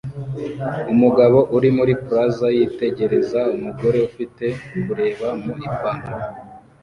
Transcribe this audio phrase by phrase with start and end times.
[0.93, 4.45] Umugabo uri muri plaza yitegereza umugore ufite
[4.85, 6.27] kureba mu ipantaro